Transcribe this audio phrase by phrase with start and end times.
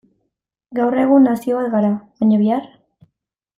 [0.79, 1.93] Gaur egun nazio bat gara,
[2.23, 2.69] baina bihar?